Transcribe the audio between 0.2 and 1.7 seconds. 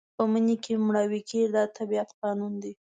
مني کې مړاوي کېږي دا